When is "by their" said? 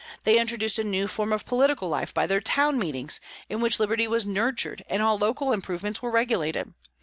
2.11-2.41